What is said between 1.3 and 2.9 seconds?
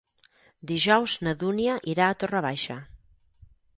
Dúnia irà a Torre Baixa.